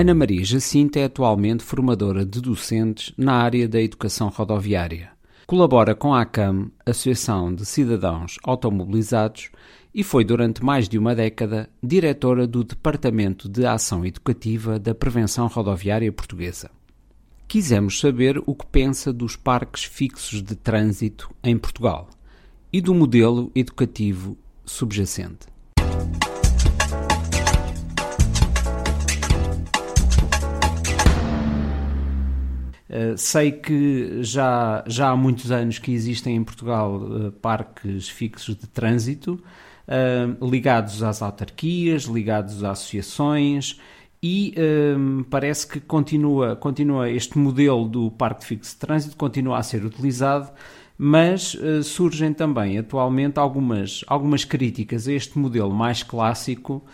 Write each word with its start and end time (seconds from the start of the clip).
Ana 0.00 0.14
Maria 0.14 0.44
Jacinta 0.44 1.00
é 1.00 1.06
atualmente 1.06 1.64
formadora 1.64 2.24
de 2.24 2.40
docentes 2.40 3.12
na 3.18 3.32
área 3.32 3.66
da 3.66 3.82
educação 3.82 4.28
rodoviária. 4.28 5.10
Colabora 5.44 5.92
com 5.92 6.14
a 6.14 6.22
ACAM, 6.22 6.70
Associação 6.86 7.52
de 7.52 7.66
Cidadãos 7.66 8.36
Automobilizados, 8.44 9.50
e 9.92 10.04
foi 10.04 10.24
durante 10.24 10.64
mais 10.64 10.88
de 10.88 10.96
uma 10.96 11.16
década 11.16 11.68
diretora 11.82 12.46
do 12.46 12.62
Departamento 12.62 13.48
de 13.48 13.66
Ação 13.66 14.06
Educativa 14.06 14.78
da 14.78 14.94
Prevenção 14.94 15.48
Rodoviária 15.48 16.12
Portuguesa. 16.12 16.70
Quisemos 17.48 17.98
saber 17.98 18.40
o 18.46 18.54
que 18.54 18.66
pensa 18.66 19.12
dos 19.12 19.34
parques 19.34 19.82
fixos 19.82 20.44
de 20.44 20.54
trânsito 20.54 21.28
em 21.42 21.58
Portugal 21.58 22.08
e 22.72 22.80
do 22.80 22.94
modelo 22.94 23.50
educativo 23.52 24.38
subjacente. 24.64 25.57
Sei 33.16 33.52
que 33.52 34.22
já, 34.22 34.82
já 34.86 35.10
há 35.10 35.16
muitos 35.16 35.50
anos 35.50 35.78
que 35.78 35.92
existem 35.92 36.36
em 36.36 36.44
Portugal 36.44 36.96
uh, 36.96 37.32
parques 37.32 38.08
fixos 38.08 38.56
de 38.56 38.66
trânsito 38.66 39.42
uh, 39.86 40.48
ligados 40.48 41.02
às 41.02 41.20
autarquias, 41.20 42.04
ligados 42.04 42.64
a 42.64 42.70
associações 42.70 43.78
e 44.20 44.52
parece 45.30 45.64
que 45.64 45.78
continua, 45.78 46.56
continua 46.56 47.08
este 47.08 47.38
modelo 47.38 47.88
do 47.88 48.10
parque 48.10 48.44
fixo 48.44 48.72
de 48.72 48.78
trânsito 48.80 49.16
continua 49.16 49.58
a 49.58 49.62
ser 49.62 49.84
utilizado 49.84 50.50
mas 50.98 51.56
surgem 51.84 52.32
também 52.32 52.78
atualmente 52.78 53.38
algumas, 53.38 54.04
algumas 54.08 54.44
críticas 54.44 55.06
a 55.06 55.12
este 55.12 55.38
modelo 55.38 55.72
mais 55.72 56.02
clássico 56.02 56.84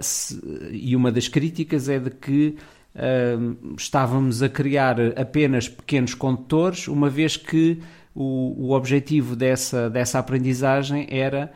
se, 0.00 0.40
e 0.72 0.96
uma 0.96 1.12
das 1.12 1.28
críticas 1.28 1.86
é 1.90 1.98
de 1.98 2.08
que 2.08 2.56
uh, 2.98 3.74
estávamos 3.76 4.42
a 4.42 4.48
criar 4.48 4.96
apenas 5.16 5.68
pequenos 5.68 6.14
condutores, 6.14 6.88
uma 6.88 7.08
vez 7.08 7.36
que 7.36 7.80
o, 8.14 8.68
o 8.68 8.72
objetivo 8.72 9.36
dessa, 9.36 9.88
dessa 9.88 10.18
aprendizagem 10.18 11.06
era 11.08 11.52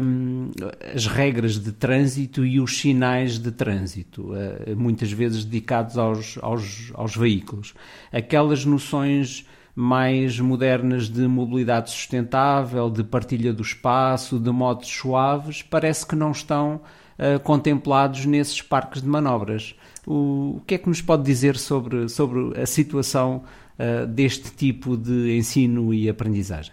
um, 0.00 0.50
as 0.94 1.06
regras 1.06 1.58
de 1.58 1.72
trânsito 1.72 2.44
e 2.44 2.60
os 2.60 2.78
sinais 2.78 3.38
de 3.38 3.50
trânsito, 3.50 4.32
uh, 4.32 4.76
muitas 4.76 5.10
vezes 5.10 5.44
dedicados 5.44 5.98
aos, 5.98 6.38
aos, 6.40 6.92
aos 6.94 7.16
veículos. 7.16 7.74
Aquelas 8.12 8.64
noções 8.64 9.46
mais 9.74 10.40
modernas 10.40 11.08
de 11.08 11.26
mobilidade 11.26 11.90
sustentável, 11.90 12.88
de 12.88 13.04
partilha 13.04 13.52
do 13.52 13.62
espaço, 13.62 14.38
de 14.38 14.50
modos 14.50 14.88
suaves, 14.88 15.60
parece 15.62 16.06
que 16.06 16.16
não 16.16 16.30
estão 16.30 16.80
uh, 17.18 17.38
contemplados 17.40 18.24
nesses 18.24 18.62
parques 18.62 19.02
de 19.02 19.08
manobras. 19.08 19.74
O, 20.06 20.58
o 20.58 20.62
que 20.64 20.76
é 20.76 20.78
que 20.78 20.88
nos 20.88 21.02
pode 21.02 21.24
dizer 21.24 21.58
sobre, 21.58 22.08
sobre 22.08 22.60
a 22.60 22.64
situação 22.64 23.42
uh, 23.78 24.06
deste 24.06 24.52
tipo 24.52 24.96
de 24.96 25.36
ensino 25.36 25.92
e 25.92 26.08
aprendizagem? 26.08 26.72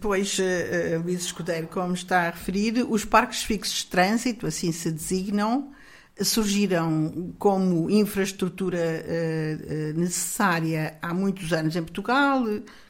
Pois, 0.00 0.38
uh, 0.38 1.02
Luís 1.02 1.24
Escudeiro, 1.24 1.66
como 1.66 1.94
está 1.94 2.28
a 2.28 2.30
referir, 2.30 2.86
os 2.88 3.04
parques 3.04 3.42
fixos 3.42 3.78
de 3.78 3.86
trânsito, 3.86 4.46
assim 4.46 4.70
se 4.70 4.92
designam, 4.92 5.72
surgiram 6.20 7.32
como 7.38 7.90
infraestrutura 7.90 8.78
uh, 8.78 9.98
necessária 9.98 10.98
há 11.00 11.14
muitos 11.14 11.52
anos 11.52 11.74
em 11.74 11.82
Portugal, 11.82 12.44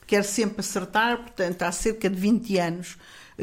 quer 0.07 0.25
sempre 0.25 0.61
acertar, 0.61 1.19
portanto, 1.19 1.63
há 1.63 1.71
cerca 1.71 2.11
de 2.11 2.17
20 2.17 2.59
anos. 2.59 2.99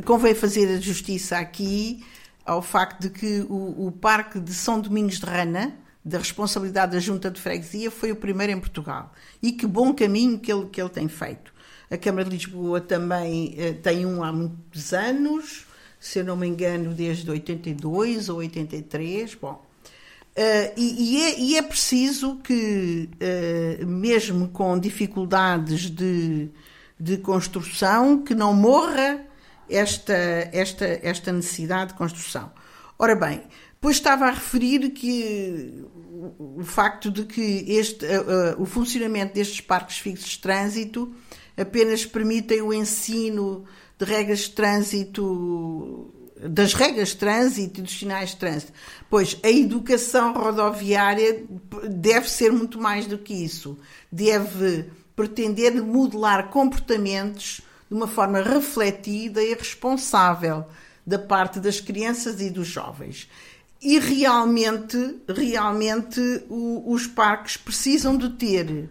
Convém 0.06 0.36
fazer 0.36 0.68
a 0.68 0.80
justiça 0.80 1.38
aqui 1.38 2.06
ao 2.46 2.62
facto 2.62 3.02
de 3.04 3.10
que 3.10 3.46
o, 3.50 3.88
o 3.88 3.92
Parque 3.92 4.40
de 4.40 4.54
São 4.54 4.80
Domingos 4.80 5.20
de 5.20 5.26
Rana, 5.26 5.74
da 6.10 6.18
responsabilidade 6.18 6.94
da 6.94 7.00
Junta 7.00 7.30
de 7.30 7.40
Freguesia 7.40 7.92
foi 7.92 8.12
o 8.12 8.16
primeiro 8.16 8.52
em 8.52 8.60
Portugal. 8.60 9.14
E 9.42 9.52
que 9.52 9.68
bom 9.68 9.94
caminho 9.94 10.40
que 10.40 10.52
ele, 10.52 10.66
que 10.66 10.82
ele 10.82 10.90
tem 10.90 11.08
feito. 11.08 11.54
A 11.90 11.98
Câmara 11.98 12.26
de 12.26 12.32
Lisboa 12.32 12.82
também 12.82 13.56
eh, 13.58 13.74
tem 13.74 14.06
um 14.06 14.24
há 14.24 14.32
muitos 14.32 14.94
anos, 14.94 15.66
se 16.00 16.20
eu 16.20 16.26
não 16.26 16.36
me 16.36 16.48
engano, 16.48 16.94
desde 16.94 17.30
82 17.30 18.30
ou 18.30 18.38
83. 18.38 19.36
Bom, 19.36 19.70
Uh, 20.38 20.72
e, 20.78 21.18
e, 21.18 21.24
é, 21.24 21.40
e, 21.40 21.58
é, 21.58 21.62
preciso 21.62 22.38
que, 22.38 23.10
uh, 23.16 23.86
mesmo 23.86 24.48
com 24.48 24.80
dificuldades 24.80 25.90
de, 25.90 26.50
de, 26.98 27.18
construção, 27.18 28.24
que 28.24 28.34
não 28.34 28.54
morra 28.54 29.20
esta, 29.70 30.14
esta, 30.54 30.86
esta 31.04 31.34
necessidade 31.34 31.92
de 31.92 31.98
construção. 31.98 32.54
Ora 32.98 33.16
bem, 33.16 33.42
Pois 33.82 33.96
estava 33.96 34.26
a 34.26 34.32
referir 34.32 34.90
que 34.90 35.86
o 36.38 36.64
facto 36.64 37.10
de 37.10 37.24
que 37.24 37.66
este, 37.68 38.06
uh, 38.06 38.58
uh, 38.58 38.62
o 38.62 38.66
funcionamento 38.66 39.34
destes 39.34 39.62
parques 39.62 40.00
fixos 40.00 40.32
de 40.32 40.40
trânsito 40.40 41.14
apenas 41.56 42.06
permitem 42.06 42.62
o 42.62 42.74
ensino 42.74 43.66
de 43.98 44.06
regras 44.06 44.40
de 44.40 44.52
trânsito, 44.52 46.14
das 46.42 46.74
regras 46.74 47.10
de 47.10 47.18
trânsito 47.18 47.80
e 47.80 47.84
dos 47.84 47.98
sinais 47.98 48.32
de 48.32 48.38
trânsito. 48.38 48.74
Pois 49.10 49.38
a 49.44 49.50
educação 49.50 50.34
rodoviária 50.34 51.46
deve 51.90 52.30
ser 52.30 52.52
muito 52.52 52.80
mais 52.80 53.08
do 53.08 53.18
que 53.18 53.34
isso. 53.34 53.78
Deve 54.12 54.90
pretender 55.16 55.82
modelar 55.84 56.50
comportamentos 56.50 57.62
de 57.90 57.96
uma 57.96 58.08
forma 58.08 58.42
refletida 58.42 59.44
e 59.44 59.54
responsável 59.54 60.66
da 61.06 61.20
parte 61.20 61.60
das 61.60 61.82
crianças 61.82 62.40
e 62.40 62.50
dos 62.50 62.68
jovens. 62.68 63.28
E 63.82 63.98
realmente, 63.98 65.22
realmente 65.28 66.20
o, 66.50 66.92
os 66.92 67.08
parques 67.08 67.56
precisam 67.56 68.18
de 68.18 68.30
ter, 68.32 68.90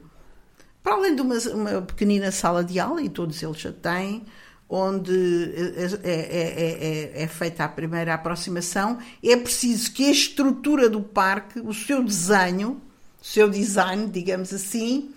para 0.82 0.94
além 0.94 1.14
de 1.14 1.20
uma, 1.20 1.38
uma, 1.54 1.82
pequenina 1.82 2.32
sala 2.32 2.64
de 2.64 2.80
aula, 2.80 3.02
e 3.02 3.08
todos 3.08 3.42
eles 3.42 3.58
já 3.58 3.72
têm, 3.72 4.24
onde 4.68 5.12
é, 5.76 6.10
é, 6.10 7.12
é, 7.18 7.22
é, 7.22 7.26
feita 7.26 7.64
a 7.64 7.68
primeira 7.68 8.14
aproximação, 8.14 8.98
é 9.22 9.36
preciso 9.36 9.92
que 9.92 10.06
a 10.06 10.10
estrutura 10.10 10.88
do 10.88 11.02
parque, 11.02 11.60
o 11.60 11.72
seu 11.72 12.02
desenho, 12.02 12.80
o 13.20 13.24
seu 13.24 13.48
design, 13.48 14.06
digamos 14.10 14.52
assim, 14.52 15.10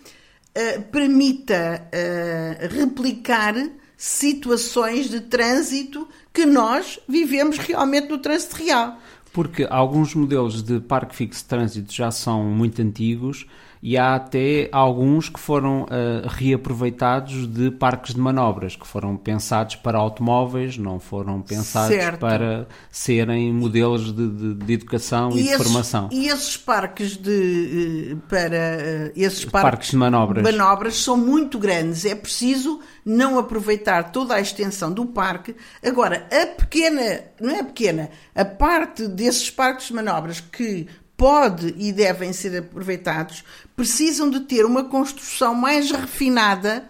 uh, 0.58 0.81
permita 0.84 1.88
uh, 1.88 2.74
replicar 2.74 3.56
situações 3.98 5.10
de 5.10 5.22
trânsito 5.22 6.08
que 6.34 6.46
nós 6.46 7.00
vivemos 7.08 7.58
realmente 7.58 8.10
no 8.10 8.18
trânsito 8.18 8.56
real. 8.56 9.00
Porque 9.34 9.66
alguns 9.69 10.14
modelos 10.14 10.62
de 10.62 10.80
parque 10.80 11.16
fixo 11.16 11.44
de 11.44 11.50
trânsito 11.50 11.94
já 11.94 12.12
são 12.12 12.44
muito 12.44 12.81
antigos 12.81 13.46
e 13.81 13.97
há 13.97 14.14
até 14.16 14.69
alguns 14.72 15.28
que 15.28 15.40
foram 15.40 15.84
uh, 15.84 16.28
reaproveitados 16.28 17.47
de 17.47 17.72
parques 17.72 18.14
de 18.14 18.19
manobras, 18.19 18.75
que 18.75 18.86
foram 18.86 19.18
pensados 19.18 19.75
para 19.75 19.97
automóveis, 19.97 20.78
não 20.78 21.00
foram 21.00 21.42
pensados 21.42 21.96
certo. 21.96 22.19
para 22.19 22.68
serem 22.92 23.52
modelos 23.52 24.14
de, 24.14 24.30
de, 24.30 24.53
de 24.53 24.74
educação 24.74 25.31
e, 25.31 25.38
e 25.38 25.40
esses, 25.46 25.58
de 25.58 25.64
formação. 25.64 26.09
E 26.12 26.28
esses 26.28 26.58
parques 26.58 27.18
de 27.18 28.12
eh, 28.12 28.16
para 28.30 28.56
eh, 28.56 29.14
esses 29.16 29.46
parques, 29.46 29.72
parques 29.72 29.90
de 29.90 29.98
manobras. 29.98 30.44
manobras 30.44 30.98
são 30.98 31.18
muito 31.18 31.58
grandes. 31.58 32.06
É 32.06 32.13
preciso 32.13 32.80
não 33.03 33.40
aproveitar 33.40 34.12
toda 34.12 34.36
a 34.36 34.40
extensão 34.40 34.92
do 34.92 35.08
parque. 35.08 35.56
Agora, 35.84 36.28
a 36.31 36.46
pequena, 36.46 37.22
não 37.40 37.50
é 37.50 37.63
pequena, 37.63 38.12
a 38.36 38.46
parte 38.46 39.08
desses 39.08 39.50
parques 39.50 39.88
de 39.88 39.94
manobras 39.94 40.40
que 40.40 40.88
pode 41.22 41.76
e 41.78 41.94
devem 41.94 42.34
ser 42.34 42.58
aproveitados, 42.58 43.44
precisam 43.76 44.28
de 44.28 44.40
ter 44.40 44.66
uma 44.66 44.86
construção 44.86 45.54
mais 45.54 45.92
refinada 45.92 46.90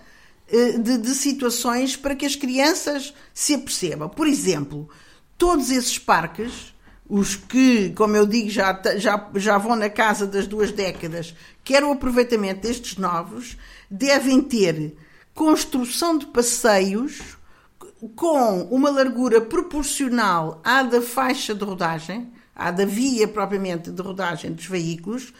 eh, 0.49 0.77
de, 0.77 0.99
de, 0.99 1.13
situações 1.15 1.97
para 1.97 2.15
que 2.15 2.25
as 2.25 2.33
crianças 2.33 3.13
se 3.33 3.55
apercebam. 3.55 4.07
Por 4.07 4.25
exemplo, 4.25 4.89
todos 5.37 5.69
esses 5.69 5.99
parques, 5.99 6.73
os 7.09 7.35
que, 7.35 7.89
como 7.89 8.15
eu 8.15 8.25
digo, 8.25 8.49
já, 8.49 8.81
já, 8.95 9.29
já 9.35 9.57
vão 9.57 9.75
na 9.75 9.89
casa 9.89 10.25
das 10.25 10.47
duas 10.47 10.71
décadas, 10.71 11.35
quer 11.61 11.83
o 11.83 11.91
aproveitamento 11.91 12.61
destes 12.61 12.95
novos, 12.95 13.57
devem 13.89 14.41
ter 14.41 14.95
construção 15.35 16.17
de 16.17 16.27
passeios 16.27 17.35
com 18.15 18.61
uma 18.71 18.89
largura 18.91 19.41
proporcional 19.41 20.61
à 20.63 20.83
da 20.83 21.01
faixa 21.01 21.53
de 21.53 21.65
rodagem, 21.65 22.31
à 22.55 22.71
da 22.71 22.85
via 22.85 23.27
propriamente 23.27 23.91
de 23.91 24.01
rodagem 24.01 24.53
dos 24.53 24.65
veículos, 24.65 25.33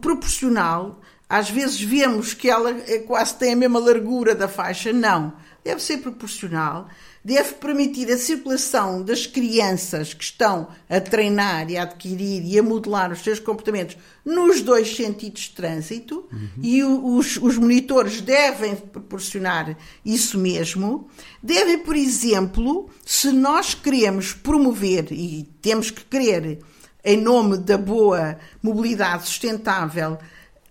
proporcional. 0.00 1.00
Às 1.28 1.50
vezes 1.50 1.80
vemos 1.80 2.34
que 2.34 2.48
ela 2.48 2.70
é 2.70 2.98
quase 2.98 3.34
tem 3.34 3.52
a 3.52 3.56
mesma 3.56 3.78
largura 3.78 4.34
da 4.34 4.48
faixa. 4.48 4.92
Não. 4.92 5.34
Deve 5.64 5.82
ser 5.82 5.98
proporcional 5.98 6.88
deve 7.28 7.52
permitir 7.56 8.10
a 8.10 8.16
circulação 8.16 9.02
das 9.02 9.26
crianças 9.26 10.14
que 10.14 10.24
estão 10.24 10.68
a 10.88 10.98
treinar 10.98 11.70
e 11.70 11.76
a 11.76 11.82
adquirir 11.82 12.42
e 12.42 12.58
a 12.58 12.62
modelar 12.62 13.12
os 13.12 13.22
seus 13.22 13.38
comportamentos 13.38 13.98
nos 14.24 14.62
dois 14.62 14.96
sentidos 14.96 15.42
de 15.42 15.50
trânsito 15.50 16.26
uhum. 16.32 16.48
e 16.62 16.82
os, 16.82 17.36
os 17.36 17.58
monitores 17.58 18.22
devem 18.22 18.74
proporcionar 18.74 19.76
isso 20.02 20.38
mesmo. 20.38 21.06
Devem, 21.42 21.80
por 21.80 21.96
exemplo, 21.96 22.88
se 23.04 23.30
nós 23.30 23.74
queremos 23.74 24.32
promover, 24.32 25.12
e 25.12 25.46
temos 25.60 25.90
que 25.90 26.06
querer, 26.06 26.60
em 27.04 27.18
nome 27.18 27.58
da 27.58 27.76
boa 27.76 28.38
mobilidade 28.62 29.26
sustentável, 29.26 30.16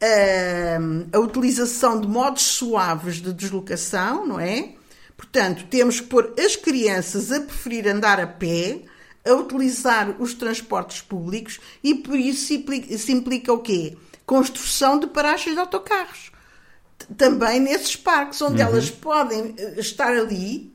a, 0.01 1.15
a 1.15 1.19
utilização 1.19 2.01
de 2.01 2.07
modos 2.07 2.41
suaves 2.41 3.21
de 3.21 3.31
deslocação, 3.31 4.25
não 4.25 4.39
é? 4.39 4.76
Portanto, 5.31 5.65
temos 5.69 5.99
que 5.99 6.07
pôr 6.07 6.33
as 6.39 6.55
crianças 6.55 7.31
a 7.31 7.41
preferir 7.41 7.87
andar 7.87 8.19
a 8.19 8.25
pé, 8.25 8.81
a 9.25 9.33
utilizar 9.33 10.15
os 10.21 10.33
transportes 10.33 11.01
públicos 11.01 11.59
e 11.83 11.95
por 11.95 12.17
isso 12.17 12.47
se 12.97 13.11
implica 13.11 13.51
o 13.51 13.59
quê? 13.59 13.97
Construção 14.25 14.97
de 14.97 15.07
paragens 15.07 15.53
de 15.53 15.59
autocarros. 15.59 16.31
Também 17.17 17.59
nesses 17.59 17.95
parques, 17.95 18.41
onde 18.41 18.61
uhum. 18.61 18.69
elas 18.69 18.89
podem 18.89 19.53
eh, 19.57 19.75
estar 19.77 20.11
ali 20.11 20.73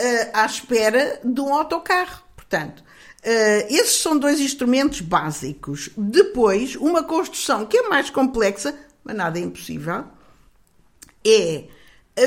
uh, 0.00 0.30
à 0.32 0.44
espera 0.44 1.20
de 1.24 1.40
um 1.40 1.54
autocarro. 1.54 2.22
Portanto, 2.34 2.84
Uh, 3.26 3.66
esses 3.68 3.96
são 3.96 4.16
dois 4.16 4.38
instrumentos 4.38 5.00
básicos. 5.00 5.90
Depois, 5.96 6.76
uma 6.76 7.02
construção 7.02 7.66
que 7.66 7.76
é 7.76 7.88
mais 7.88 8.08
complexa, 8.08 8.72
mas 9.02 9.16
nada 9.16 9.36
é 9.36 9.42
impossível, 9.42 10.04
é 11.26 11.64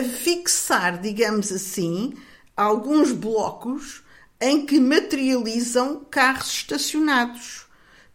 fixar, 0.03 0.99
digamos 0.99 1.51
assim, 1.51 2.13
alguns 2.55 3.11
blocos 3.11 4.03
em 4.39 4.65
que 4.65 4.79
materializam 4.79 6.05
carros 6.09 6.53
estacionados 6.53 7.67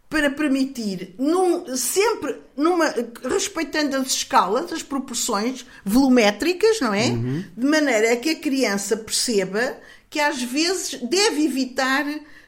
para 0.08 0.30
permitir, 0.30 1.14
num, 1.18 1.76
sempre 1.76 2.40
numa, 2.56 2.94
respeitando 3.28 3.96
as 3.96 4.08
escalas, 4.08 4.72
as 4.72 4.82
proporções 4.82 5.66
volumétricas, 5.84 6.80
não 6.80 6.94
é? 6.94 7.08
Uhum. 7.08 7.44
De 7.56 7.66
maneira 7.66 8.12
a 8.12 8.16
que 8.16 8.30
a 8.30 8.38
criança 8.38 8.96
perceba 8.96 9.76
que 10.08 10.20
às 10.20 10.40
vezes 10.40 11.00
deve 11.02 11.44
evitar 11.44 12.06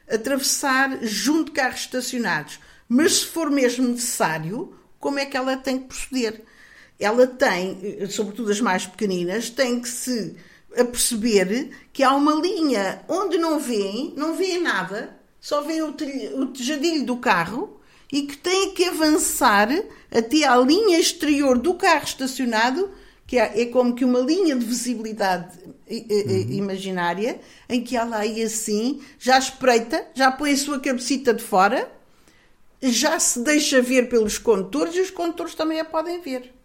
atravessar 0.08 0.98
junto 1.02 1.46
de 1.46 1.52
carros 1.52 1.80
estacionados. 1.80 2.60
Mas 2.88 3.16
se 3.16 3.26
for 3.26 3.50
mesmo 3.50 3.88
necessário, 3.88 4.72
como 5.00 5.18
é 5.18 5.26
que 5.26 5.36
ela 5.36 5.56
tem 5.56 5.80
que 5.80 5.88
proceder? 5.88 6.44
Ela 6.98 7.26
tem, 7.26 8.06
sobretudo 8.08 8.50
as 8.50 8.60
mais 8.60 8.86
pequeninas, 8.86 9.50
tem 9.50 9.80
que 9.80 9.88
se 9.88 10.36
aperceber 10.76 11.70
que 11.92 12.02
há 12.02 12.14
uma 12.14 12.34
linha 12.34 13.02
onde 13.08 13.38
não 13.38 13.58
vêem, 13.58 14.12
não 14.16 14.34
vêem 14.34 14.60
nada, 14.60 15.16
só 15.40 15.60
vêem 15.60 15.82
o, 15.82 15.88
o 15.88 16.46
tejadilho 16.46 17.04
do 17.04 17.16
carro 17.16 17.80
e 18.12 18.22
que 18.22 18.36
têm 18.36 18.72
que 18.72 18.84
avançar 18.84 19.68
até 20.10 20.44
à 20.44 20.56
linha 20.56 20.98
exterior 20.98 21.58
do 21.58 21.74
carro 21.74 22.04
estacionado, 22.04 22.90
que 23.26 23.38
é, 23.38 23.62
é 23.62 23.66
como 23.66 23.94
que 23.94 24.04
uma 24.04 24.20
linha 24.20 24.54
de 24.54 24.64
visibilidade 24.64 25.58
uhum. 25.90 26.46
imaginária, 26.50 27.40
em 27.68 27.82
que 27.82 27.96
ela 27.96 28.18
aí 28.18 28.42
assim 28.42 29.00
já 29.18 29.38
espreita, 29.38 30.06
já 30.14 30.30
põe 30.30 30.52
a 30.52 30.56
sua 30.56 30.80
cabecita 30.80 31.34
de 31.34 31.42
fora, 31.42 31.90
já 32.82 33.18
se 33.18 33.40
deixa 33.40 33.82
ver 33.82 34.08
pelos 34.08 34.38
condutores 34.38 34.94
e 34.94 35.00
os 35.00 35.10
condutores 35.10 35.54
também 35.54 35.80
a 35.80 35.84
podem 35.84 36.20
ver. 36.20 36.55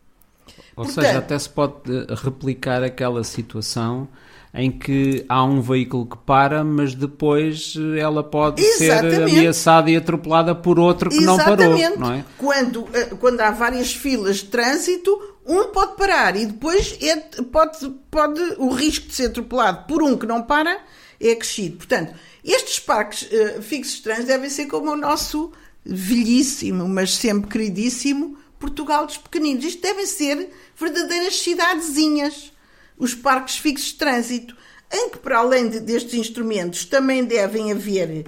Ou 0.75 0.85
Portanto, 0.85 1.05
seja, 1.05 1.19
até 1.19 1.37
se 1.37 1.49
pode 1.49 1.73
eh, 1.87 2.05
replicar 2.15 2.83
aquela 2.83 3.23
situação 3.23 4.07
em 4.53 4.69
que 4.69 5.25
há 5.29 5.43
um 5.43 5.61
veículo 5.61 6.05
que 6.05 6.17
para, 6.17 6.63
mas 6.63 6.93
depois 6.93 7.73
eh, 7.77 7.99
ela 7.99 8.23
pode 8.23 8.61
ser 8.73 9.23
ameaçada 9.23 9.89
e 9.89 9.95
atropelada 9.95 10.53
por 10.53 10.79
outro 10.79 11.09
que 11.09 11.17
exatamente. 11.17 11.69
não 11.69 11.77
parou. 11.77 11.99
Não 11.99 12.13
é? 12.13 12.25
quando, 12.37 12.87
eh, 12.93 13.09
quando 13.19 13.39
há 13.41 13.51
várias 13.51 13.93
filas 13.93 14.37
de 14.37 14.45
trânsito, 14.45 15.17
um 15.45 15.65
pode 15.67 15.95
parar 15.95 16.35
e 16.35 16.45
depois 16.45 16.97
é, 17.01 17.15
pode, 17.43 17.89
pode 18.09 18.41
o 18.57 18.69
risco 18.69 19.07
de 19.07 19.13
ser 19.13 19.27
atropelado 19.27 19.85
por 19.87 20.03
um 20.03 20.17
que 20.17 20.25
não 20.25 20.43
para 20.43 20.79
é 21.19 21.31
acrescido. 21.31 21.77
Portanto, 21.77 22.13
estes 22.43 22.79
parques 22.79 23.23
uh, 23.23 23.61
fixos 23.61 23.99
trans 23.99 24.25
devem 24.25 24.49
ser 24.49 24.65
como 24.65 24.91
o 24.91 24.95
nosso 24.95 25.51
velhíssimo, 25.85 26.87
mas 26.87 27.15
sempre 27.15 27.49
queridíssimo 27.49 28.37
Portugal 28.61 29.05
dos 29.07 29.17
pequeninos. 29.17 29.65
Isto 29.65 29.81
devem 29.81 30.05
ser 30.05 30.49
verdadeiras 30.77 31.41
cidadezinhas, 31.41 32.53
os 32.97 33.15
parques 33.15 33.57
fixos 33.57 33.89
de 33.89 33.95
trânsito, 33.95 34.55
em 34.93 35.09
que, 35.09 35.17
para 35.17 35.39
além 35.39 35.67
de, 35.67 35.79
destes 35.79 36.13
instrumentos, 36.13 36.85
também 36.85 37.25
devem 37.25 37.71
haver. 37.71 38.25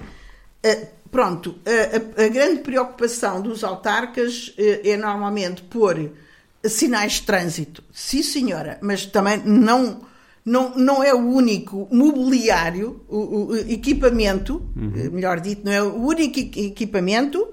Uh, 0.64 0.86
pronto, 1.10 1.56
a, 1.64 2.20
a, 2.20 2.24
a, 2.24 2.28
grande 2.28 2.60
preocupação 2.60 3.40
dos 3.40 3.62
autarcas 3.62 4.48
uh, 4.48 4.80
é 4.82 4.96
normalmente 4.96 5.62
pôr 5.62 6.10
sinais 6.64 7.14
de 7.14 7.22
trânsito. 7.22 7.84
Sim, 7.92 8.22
senhora, 8.22 8.78
mas 8.82 9.06
também 9.06 9.42
não, 9.44 10.00
não, 10.44 10.74
não 10.76 11.04
é 11.04 11.14
o 11.14 11.18
único 11.18 11.86
mobiliário, 11.92 13.02
o, 13.08 13.52
o 13.52 13.56
equipamento, 13.56 14.62
uhum. 14.74 15.10
melhor 15.12 15.40
dito, 15.40 15.62
não 15.64 15.72
é 15.72 15.82
o 15.82 15.96
único 15.96 16.38
equipamento, 16.38 17.46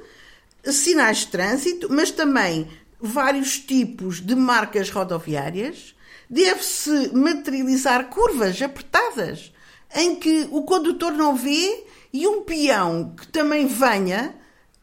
sinais 0.65 1.19
de 1.19 1.27
trânsito, 1.27 1.87
mas 1.89 2.11
também 2.11 2.67
vários 2.99 3.59
tipos 3.59 4.21
de 4.21 4.35
marcas 4.35 4.89
rodoviárias. 4.89 5.95
Deve-se 6.29 7.11
materializar 7.13 8.09
curvas 8.09 8.61
apertadas 8.61 9.51
em 9.95 10.15
que 10.15 10.47
o 10.51 10.63
condutor 10.63 11.11
não 11.11 11.35
vê 11.35 11.85
e 12.13 12.27
um 12.27 12.43
peão 12.43 13.13
que 13.15 13.27
também 13.27 13.67
venha, 13.67 14.33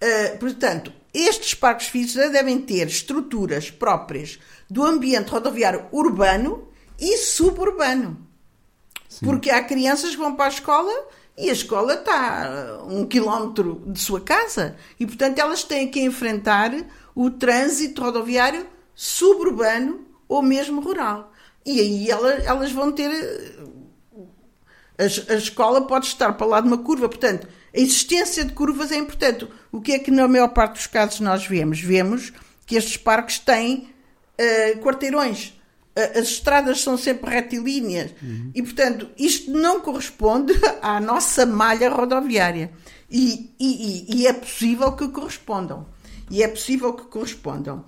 uh, 0.03 0.39
portanto, 0.39 0.93
estes 1.13 1.55
parques 1.55 1.89
físicos 1.89 2.31
devem 2.31 2.61
ter 2.61 2.87
estruturas 2.87 3.71
próprias 3.71 4.39
do 4.69 4.85
ambiente 4.85 5.31
rodoviário 5.31 5.87
urbano 5.91 6.69
e 6.99 7.17
suburbano. 7.17 8.28
Sim. 9.09 9.25
Porque 9.25 9.51
há 9.51 9.63
crianças 9.63 10.11
que 10.11 10.17
vão 10.17 10.35
para 10.35 10.47
a 10.47 10.49
escola 10.49 10.93
e 11.37 11.49
a 11.49 11.53
escola 11.53 11.95
está 11.95 12.47
a 12.47 12.85
um 12.85 13.07
quilómetro 13.07 13.83
de 13.87 14.01
sua 14.01 14.21
casa 14.21 14.77
e, 14.99 15.07
portanto, 15.07 15.39
elas 15.39 15.63
têm 15.63 15.89
que 15.89 16.01
enfrentar 16.01 16.73
o 17.15 17.31
trânsito 17.31 18.03
rodoviário 18.03 18.67
suburbano 18.95 20.07
ou 20.29 20.43
mesmo 20.43 20.81
rural. 20.81 21.33
E 21.65 21.81
aí 21.81 22.11
elas, 22.11 22.45
elas 22.45 22.73
vão 22.73 22.93
ter. 22.93 23.11
A, 24.99 25.33
a 25.33 25.37
escola 25.37 25.87
pode 25.87 26.07
estar 26.07 26.33
para 26.33 26.47
lá 26.47 26.61
de 26.61 26.67
uma 26.67 26.79
curva, 26.79 27.09
portanto, 27.09 27.47
a 27.75 27.79
existência 27.79 28.45
de 28.45 28.53
curvas 28.53 28.91
é 28.91 28.97
importante. 28.97 29.47
O 29.71 29.81
que 29.81 29.93
é 29.93 29.99
que 29.99 30.11
na 30.11 30.27
maior 30.27 30.49
parte 30.49 30.75
dos 30.75 30.87
casos 30.87 31.21
nós 31.21 31.47
vemos? 31.47 31.81
Vemos 31.81 32.33
que 32.67 32.77
estes 32.77 32.97
parques 32.97 33.39
têm 33.39 33.89
uh, 34.39 34.79
quarteirões. 34.81 35.58
Uh, 35.99 36.19
as 36.19 36.29
estradas 36.29 36.81
são 36.81 36.97
sempre 36.97 37.29
retilíneas. 37.35 38.13
Uhum. 38.23 38.53
E, 38.55 38.63
portanto, 38.63 39.09
isto 39.19 39.51
não 39.51 39.81
corresponde 39.81 40.53
à 40.81 41.01
nossa 41.01 41.45
malha 41.45 41.91
rodoviária. 41.91 42.71
E, 43.11 43.51
e, 43.59 44.21
e 44.21 44.27
é 44.27 44.33
possível 44.33 44.93
que 44.93 45.09
correspondam. 45.09 45.87
E 46.31 46.43
é 46.43 46.47
possível 46.47 46.93
que 46.93 47.05
correspondam. 47.05 47.79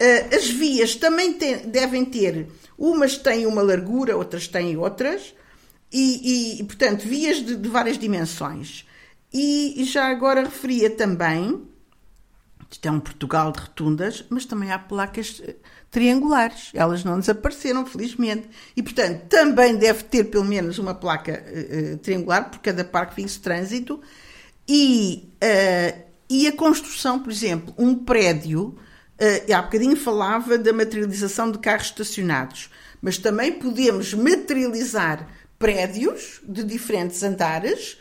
Uh, 0.00 0.34
as 0.34 0.48
vias 0.48 0.96
também 0.96 1.38
devem 1.66 2.04
ter, 2.04 2.48
umas 2.76 3.16
têm 3.16 3.46
uma 3.46 3.62
largura, 3.62 4.16
outras 4.16 4.48
têm 4.48 4.76
outras, 4.76 5.32
e, 5.92 6.58
e 6.60 6.64
portanto, 6.64 7.02
vias 7.02 7.36
de, 7.36 7.54
de 7.54 7.68
várias 7.68 7.96
dimensões. 7.96 8.84
E 9.32 9.84
já 9.84 10.06
agora 10.06 10.42
referia 10.42 10.90
também, 10.90 11.62
isto 12.74 12.86
é 12.86 12.90
um 12.90 12.98
Portugal 12.98 13.52
de 13.52 13.60
rotundas, 13.60 14.24
mas 14.28 14.44
também 14.44 14.72
há 14.72 14.78
placas 14.80 15.40
eh, 15.46 15.54
triangulares. 15.92 16.72
Elas 16.74 17.04
não 17.04 17.20
desapareceram, 17.20 17.86
felizmente. 17.86 18.48
E, 18.76 18.82
portanto, 18.82 19.26
também 19.28 19.76
deve 19.76 20.02
ter 20.02 20.24
pelo 20.24 20.44
menos 20.44 20.76
uma 20.80 20.92
placa 20.92 21.40
uh, 21.40 21.96
triangular 21.98 22.50
por 22.50 22.58
cada 22.58 22.84
parque 22.84 23.14
fixo 23.14 23.36
de 23.36 23.42
trânsito. 23.42 24.00
E, 24.68 25.30
uh, 25.34 26.02
e 26.28 26.48
a 26.48 26.52
construção, 26.52 27.20
por 27.20 27.30
exemplo, 27.30 27.72
um 27.78 27.94
prédio, 27.94 28.76
uh, 29.20 29.54
há 29.54 29.62
bocadinho 29.62 29.96
falava 29.96 30.58
da 30.58 30.72
materialização 30.72 31.52
de 31.52 31.58
carros 31.60 31.86
estacionados, 31.86 32.70
mas 33.00 33.18
também 33.18 33.52
podemos 33.52 34.12
materializar 34.14 35.28
prédios 35.60 36.40
de 36.42 36.64
diferentes 36.64 37.22
andares 37.22 37.98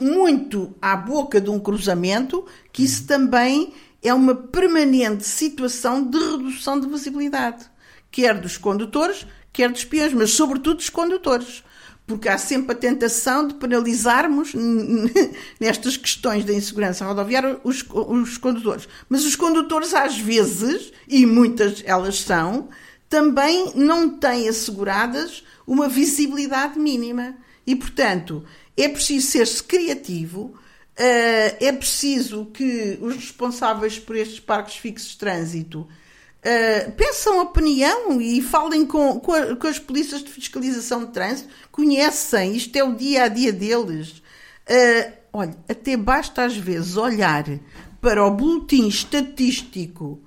muito 0.00 0.74
à 0.82 0.96
boca 0.96 1.40
de 1.40 1.48
um 1.48 1.58
cruzamento, 1.58 2.44
que 2.72 2.84
isso 2.84 3.06
também 3.06 3.72
é 4.02 4.12
uma 4.12 4.34
permanente 4.34 5.24
situação 5.24 6.02
de 6.02 6.18
redução 6.18 6.80
de 6.80 6.88
visibilidade, 6.88 7.64
quer 8.10 8.38
dos 8.38 8.56
condutores, 8.56 9.26
quer 9.52 9.70
dos 9.70 9.84
peões, 9.84 10.12
mas 10.12 10.30
sobretudo 10.30 10.76
dos 10.76 10.90
condutores. 10.90 11.62
Porque 12.04 12.28
há 12.28 12.36
sempre 12.36 12.72
a 12.72 12.78
tentação 12.78 13.46
de 13.46 13.54
penalizarmos 13.54 14.52
nestas 15.60 15.96
questões 15.96 16.44
da 16.44 16.52
insegurança 16.52 17.04
rodoviária 17.04 17.60
os, 17.62 17.84
os 17.90 18.36
condutores. 18.38 18.88
Mas 19.08 19.24
os 19.24 19.36
condutores, 19.36 19.94
às 19.94 20.18
vezes, 20.18 20.92
e 21.06 21.24
muitas 21.24 21.80
elas 21.86 22.20
são, 22.20 22.68
também 23.08 23.72
não 23.76 24.08
têm 24.18 24.48
asseguradas 24.48 25.44
uma 25.64 25.88
visibilidade 25.88 26.76
mínima. 26.76 27.36
E, 27.64 27.76
portanto, 27.76 28.44
é 28.76 28.88
preciso 28.88 29.28
ser-se 29.28 29.62
criativo, 29.62 30.56
é 30.96 31.72
preciso 31.72 32.46
que 32.46 32.98
os 33.00 33.16
responsáveis 33.16 33.98
por 33.98 34.14
estes 34.16 34.40
parques 34.40 34.76
fixos 34.76 35.12
de 35.12 35.18
trânsito 35.18 35.88
uh, 36.42 36.92
pensam 36.92 37.40
a 37.40 37.42
opinião 37.44 38.20
e 38.20 38.42
falem 38.42 38.84
com, 38.84 39.18
com, 39.20 39.32
a, 39.32 39.56
com, 39.56 39.66
as 39.66 39.78
polícias 39.78 40.22
de 40.22 40.30
fiscalização 40.30 41.04
de 41.04 41.12
trânsito, 41.12 41.48
conhecem, 41.70 42.56
isto 42.56 42.76
é 42.76 42.84
o 42.84 42.94
dia 42.94 43.24
a 43.24 43.28
dia 43.28 43.52
deles. 43.52 44.22
Uh, 44.68 45.12
olha, 45.32 45.56
até 45.68 45.96
basta 45.96 46.44
às 46.44 46.56
vezes 46.56 46.96
olhar 46.96 47.44
para 48.00 48.24
o 48.24 48.30
boletim 48.30 48.86
estatístico 48.86 50.20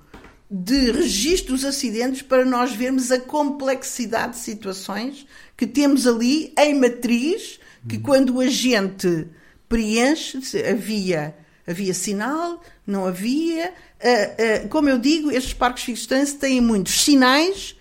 de 0.50 0.92
registro 0.92 1.54
dos 1.54 1.66
acidentes 1.66 2.22
para 2.22 2.46
nós 2.46 2.72
vermos 2.72 3.12
a 3.12 3.20
complexidade 3.20 4.34
de 4.34 4.40
situações 4.40 5.26
que 5.58 5.66
temos 5.66 6.06
ali 6.06 6.54
em 6.58 6.80
matriz, 6.80 7.60
que 7.88 7.98
quando 7.98 8.36
o 8.36 8.40
agente 8.40 9.28
preenche, 9.68 10.40
havia, 10.70 11.36
havia 11.68 11.94
sinal, 11.94 12.62
não 12.86 13.06
havia. 13.06 13.74
Uh, 14.02 14.66
uh, 14.66 14.70
como 14.70 14.90
eu 14.90 14.98
digo, 14.98 15.32
estes 15.32 15.54
parques 15.54 16.00
de 16.00 16.08
trânsito 16.08 16.40
têm 16.40 16.62
muitos 16.62 17.02
sinais 17.02 17.76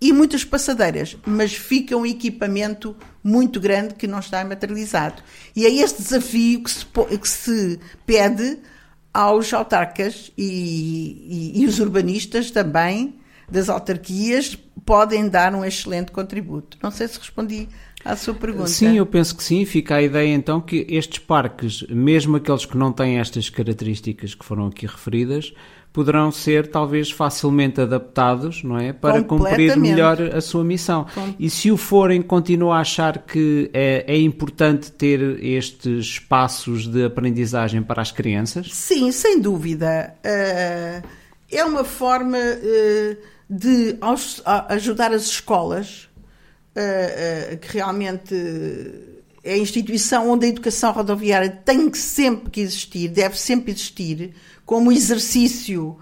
e 0.00 0.12
muitas 0.12 0.44
passadeiras, 0.44 1.16
mas 1.26 1.52
fica 1.52 1.94
um 1.96 2.06
equipamento 2.06 2.96
muito 3.22 3.60
grande 3.60 3.94
que 3.94 4.06
não 4.06 4.18
está 4.18 4.42
materializado. 4.44 5.22
E 5.54 5.66
é 5.66 5.70
este 5.70 6.02
desafio 6.02 6.62
que 6.62 6.70
se, 6.70 6.86
que 6.86 7.28
se 7.28 7.78
pede 8.06 8.58
aos 9.12 9.52
autarcas 9.52 10.32
e, 10.38 11.52
e, 11.54 11.62
e, 11.62 11.66
os 11.66 11.78
urbanistas 11.80 12.50
também 12.50 13.19
das 13.50 13.68
autarquias 13.68 14.56
podem 14.84 15.28
dar 15.28 15.54
um 15.54 15.64
excelente 15.64 16.12
contributo. 16.12 16.78
Não 16.82 16.90
sei 16.90 17.08
se 17.08 17.18
respondi 17.18 17.68
à 18.04 18.16
sua 18.16 18.34
pergunta. 18.34 18.68
Sim, 18.68 18.96
eu 18.96 19.06
penso 19.06 19.36
que 19.36 19.42
sim. 19.42 19.64
Fica 19.64 19.96
a 19.96 20.02
ideia 20.02 20.32
então 20.34 20.60
que 20.60 20.86
estes 20.88 21.18
parques, 21.18 21.82
mesmo 21.88 22.36
aqueles 22.36 22.64
que 22.64 22.76
não 22.76 22.92
têm 22.92 23.18
estas 23.18 23.48
características 23.48 24.34
que 24.34 24.44
foram 24.44 24.66
aqui 24.66 24.86
referidas, 24.86 25.52
poderão 25.92 26.30
ser 26.30 26.68
talvez 26.68 27.10
facilmente 27.10 27.80
adaptados, 27.80 28.62
não 28.62 28.78
é, 28.78 28.92
para 28.92 29.22
cumprir 29.24 29.76
melhor 29.76 30.20
a 30.22 30.40
sua 30.40 30.62
missão. 30.62 31.06
Com... 31.12 31.34
E 31.38 31.50
se 31.50 31.70
o 31.70 31.76
forem, 31.76 32.22
continua 32.22 32.76
a 32.76 32.80
achar 32.80 33.18
que 33.18 33.70
é, 33.72 34.04
é, 34.06 34.18
importante 34.18 34.92
ter 34.92 35.20
estes 35.44 36.06
espaços 36.06 36.86
de 36.86 37.04
aprendizagem 37.04 37.82
para 37.82 38.00
as 38.00 38.12
crianças? 38.12 38.68
Sim, 38.72 39.10
sem 39.10 39.40
dúvida. 39.40 40.14
Uh, 40.24 41.06
é 41.50 41.64
uma 41.64 41.82
forma 41.82 42.38
uh, 42.38 43.16
de 43.50 43.98
ajudar 44.68 45.12
as 45.12 45.22
escolas, 45.22 46.08
uh, 46.76 47.58
que 47.58 47.72
realmente 47.72 48.32
é 49.42 49.54
a 49.54 49.58
instituição 49.58 50.30
onde 50.30 50.46
a 50.46 50.48
educação 50.48 50.92
rodoviária 50.92 51.50
tem 51.50 51.90
que 51.90 51.98
sempre 51.98 52.48
que 52.48 52.60
existir, 52.60 53.08
deve 53.08 53.36
sempre 53.36 53.72
existir, 53.72 54.34
como 54.64 54.92
exercício 54.92 55.98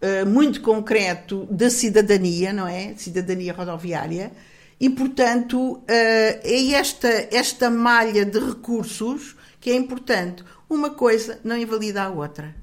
uh, 0.00 0.26
muito 0.28 0.60
concreto 0.60 1.44
da 1.50 1.68
cidadania, 1.68 2.52
não 2.52 2.68
é? 2.68 2.94
Cidadania 2.96 3.52
rodoviária. 3.52 4.30
E, 4.78 4.88
portanto, 4.90 5.80
é 5.86 6.72
esta, 6.72 7.28
esta 7.30 7.70
malha 7.70 8.24
de 8.24 8.40
recursos 8.40 9.36
que 9.60 9.70
é 9.70 9.76
importante. 9.76 10.42
Uma 10.68 10.90
coisa 10.90 11.38
não 11.44 11.56
invalida 11.56 12.02
a 12.02 12.10
outra. 12.10 12.61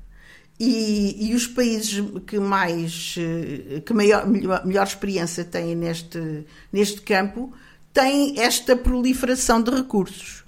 E, 0.59 1.29
e 1.29 1.35
os 1.35 1.47
países 1.47 2.03
que 2.27 2.37
mais 2.37 3.15
eh, 3.17 3.79
que 3.79 3.93
maior, 3.93 4.27
melhor, 4.27 4.65
melhor 4.65 4.85
experiência 4.85 5.45
têm 5.45 5.73
neste, 5.73 6.45
neste 6.71 7.01
campo 7.01 7.53
têm 7.93 8.39
esta 8.39 8.75
proliferação 8.75 9.61
de 9.61 9.71
recursos. 9.71 10.43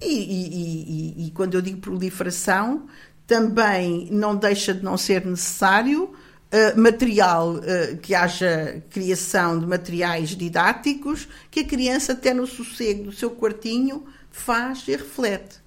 E, 0.00 0.06
e, 0.06 1.26
e, 1.26 1.30
quando 1.30 1.54
eu 1.54 1.62
digo 1.62 1.78
proliferação, 1.78 2.86
também 3.26 4.08
não 4.10 4.36
deixa 4.36 4.74
de 4.74 4.82
não 4.82 4.98
ser 4.98 5.24
necessário 5.24 6.04
uh, 6.04 6.80
material, 6.80 7.54
uh, 7.54 7.96
que 8.02 8.14
haja 8.14 8.82
criação 8.90 9.58
de 9.58 9.66
materiais 9.66 10.30
didáticos, 10.30 11.26
que 11.50 11.60
a 11.60 11.64
criança, 11.64 12.12
até 12.12 12.34
no 12.34 12.46
sossego 12.46 13.04
do 13.04 13.12
seu 13.12 13.30
quartinho, 13.30 14.04
faz 14.30 14.86
e 14.88 14.92
reflete. 14.92 15.62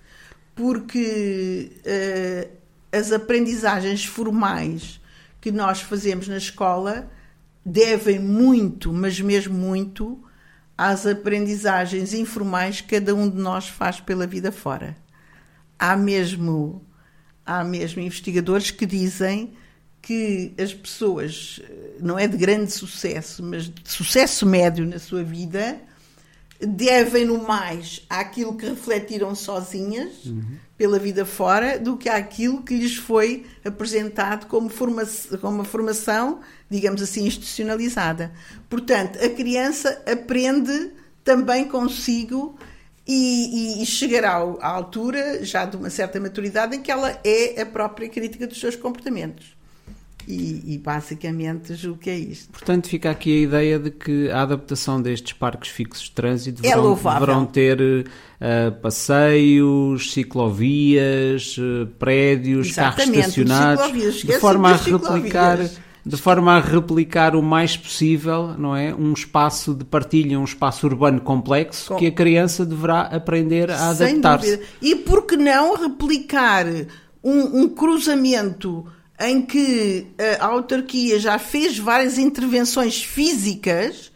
Porque 0.55 1.71
uh, 1.79 2.49
as 2.97 3.11
aprendizagens 3.11 4.05
formais 4.05 4.99
que 5.39 5.51
nós 5.51 5.81
fazemos 5.81 6.27
na 6.27 6.37
escola 6.37 7.09
devem 7.65 8.19
muito, 8.19 8.91
mas 8.91 9.19
mesmo 9.19 9.53
muito, 9.53 10.23
às 10.77 11.05
aprendizagens 11.05 12.13
informais 12.13 12.81
que 12.81 12.99
cada 12.99 13.13
um 13.13 13.29
de 13.29 13.37
nós 13.37 13.67
faz 13.67 13.99
pela 13.99 14.27
vida 14.27 14.51
fora. 14.51 14.95
Há 15.77 15.95
mesmo 15.95 16.85
há 17.45 17.63
mesmo 17.63 18.01
investigadores 18.01 18.71
que 18.71 18.85
dizem 18.85 19.53
que 20.01 20.53
as 20.59 20.73
pessoas, 20.73 21.61
não 21.99 22.19
é 22.19 22.27
de 22.27 22.37
grande 22.37 22.71
sucesso, 22.71 23.41
mas 23.41 23.69
de 23.69 23.73
sucesso 23.85 24.45
médio 24.45 24.85
na 24.85 24.99
sua 24.99 25.23
vida, 25.23 25.79
devem 26.59 27.25
no 27.25 27.43
mais 27.43 28.05
àquilo 28.09 28.55
que 28.55 28.65
refletiram 28.65 29.35
sozinhas 29.35 30.25
uhum. 30.25 30.57
pela 30.77 30.97
vida 30.97 31.25
fora 31.25 31.79
do 31.79 31.97
que 31.97 32.09
àquilo 32.09 32.63
que 32.63 32.75
lhes 32.75 32.95
foi 32.95 33.45
apresentado 33.63 34.47
como, 34.47 34.69
forma 34.69 35.03
como 35.41 35.55
uma 35.55 35.65
formação, 35.65 36.39
digamos 36.69 37.01
assim, 37.01 37.25
institucionalizada. 37.25 38.31
Portanto, 38.69 39.19
a 39.23 39.29
criança 39.29 40.01
aprende 40.11 40.91
também 41.23 41.65
consigo 41.67 42.57
e, 43.07 43.79
e, 43.79 43.83
e 43.83 43.85
chegará 43.85 44.33
à 44.33 44.67
altura, 44.67 45.43
já 45.43 45.65
de 45.65 45.77
uma 45.77 45.89
certa 45.89 46.19
maturidade, 46.19 46.75
em 46.75 46.81
que 46.81 46.91
ela 46.91 47.19
é 47.23 47.61
a 47.61 47.65
própria 47.65 48.09
crítica 48.09 48.45
dos 48.45 48.59
seus 48.59 48.75
comportamentos. 48.75 49.56
E, 50.27 50.73
e, 50.73 50.77
basicamente 50.77 51.73
julgo 51.73 51.99
que 51.99 52.09
é 52.09 52.17
isto. 52.17 52.51
Portanto, 52.51 52.89
fica 52.89 53.09
aqui 53.09 53.31
a 53.31 53.41
ideia 53.43 53.79
de 53.79 53.91
que 53.91 54.29
a 54.29 54.41
adaptação 54.41 55.01
destes 55.01 55.31
parques 55.31 55.69
fixos 55.69 56.03
de 56.03 56.11
trânsito 56.11 56.59
é 56.65 56.69
deverão, 56.69 56.95
deverão 56.95 57.45
ter 57.45 57.79
uh, 57.79 58.71
passeios, 58.81 60.11
ciclovias, 60.11 61.57
uh, 61.57 61.87
prédios, 61.97 62.67
Exatamente, 62.67 63.11
carros 63.11 63.37
estacionados, 63.37 64.21
de 64.21 64.39
forma 64.39 64.71
a 64.71 64.75
replicar 64.75 65.59
de 66.07 66.15
forma 66.15 66.53
a 66.53 66.59
replicar 66.61 67.35
o 67.35 67.43
mais 67.43 67.75
possível, 67.75 68.55
não 68.57 68.73
é, 68.73 68.95
um 68.95 69.11
espaço 69.11 69.73
de 69.73 69.83
partilha, 69.83 70.39
um 70.39 70.45
espaço 70.45 70.87
urbano 70.87 71.19
complexo 71.19 71.89
Com... 71.89 71.95
que 71.97 72.07
a 72.07 72.11
criança 72.11 72.65
deverá 72.65 73.01
aprender 73.01 73.69
a 73.69 73.89
adaptar-se. 73.89 74.61
E 74.81 74.95
por 74.95 75.25
que 75.25 75.35
não 75.35 75.75
replicar 75.75 76.65
um, 77.21 77.61
um 77.61 77.67
cruzamento 77.67 78.85
em 79.19 79.41
que 79.41 80.07
a 80.39 80.45
autarquia 80.45 81.19
já 81.19 81.39
fez 81.39 81.77
várias 81.79 82.17
intervenções 82.17 83.03
físicas 83.03 84.11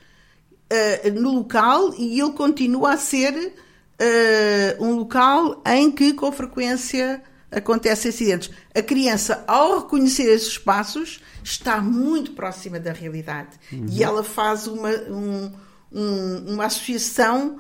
uh, 0.72 1.20
no 1.20 1.32
local 1.32 1.94
e 1.98 2.20
ele 2.20 2.32
continua 2.34 2.94
a 2.94 2.98
ser 2.98 3.34
uh, 3.34 4.84
um 4.84 4.96
local 4.96 5.62
em 5.66 5.92
que 5.92 6.14
com 6.14 6.32
frequência 6.32 7.22
acontecem 7.52 8.10
acidentes. 8.10 8.50
A 8.74 8.82
criança, 8.82 9.44
ao 9.48 9.80
reconhecer 9.80 10.24
esses 10.24 10.50
espaços, 10.50 11.20
está 11.44 11.82
muito 11.82 12.32
próxima 12.32 12.80
da 12.80 12.94
realidade. 12.94 13.50
Uhum. 13.72 13.88
E 13.90 14.04
ela 14.04 14.24
faz 14.24 14.68
uma, 14.68 14.90
um, 14.90 15.52
um, 15.92 16.54
uma 16.54 16.66
associação 16.66 17.58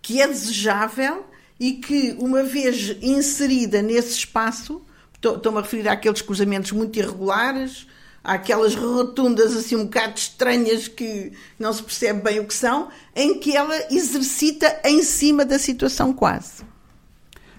que 0.00 0.20
é 0.20 0.28
desejável 0.28 1.26
e 1.58 1.74
que, 1.74 2.16
uma 2.18 2.42
vez 2.42 2.96
inserida 3.02 3.82
nesse 3.82 4.18
espaço, 4.18 4.82
estou-me 5.22 5.58
a 5.58 5.62
referir 5.62 5.88
àqueles 5.88 6.22
cruzamentos 6.22 6.72
muito 6.72 6.98
irregulares, 6.98 7.86
àquelas 8.22 8.74
rotundas 8.74 9.56
assim 9.56 9.76
um 9.76 9.84
bocado 9.84 10.18
estranhas 10.18 10.88
que 10.88 11.32
não 11.58 11.72
se 11.72 11.82
percebe 11.82 12.22
bem 12.22 12.40
o 12.40 12.46
que 12.46 12.54
são, 12.54 12.88
em 13.14 13.38
que 13.38 13.56
ela 13.56 13.76
exercita 13.90 14.80
em 14.84 15.02
cima 15.02 15.44
da 15.44 15.58
situação 15.58 16.12
quase. 16.12 16.62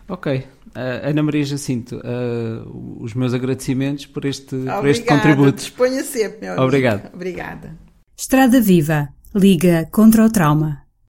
Ok, 0.07 0.45
Uh, 0.75 1.07
Ana 1.07 1.21
Maria 1.21 1.43
Jacinto, 1.45 1.97
uh, 1.97 3.03
os 3.03 3.13
meus 3.13 3.31
agradecimentos 3.31 4.07
por 4.07 4.25
este, 4.25 4.55
Obrigada, 4.55 4.81
por 4.81 4.89
este 4.89 5.05
contributo. 5.05 5.57
Disponha 5.57 6.03
sempre, 6.03 6.39
meu 6.41 6.53
amigo. 6.53 6.65
Obrigado. 6.65 7.13
Obrigada. 7.13 7.77
Estrada 8.17 8.59
Viva, 8.59 9.09
Liga 9.35 9.87
contra 9.91 10.25
o 10.25 10.31
Trauma. 10.31 10.82